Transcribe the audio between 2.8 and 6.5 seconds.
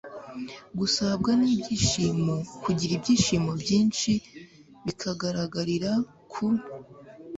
ibyishimo byinshi bikagaragarira ku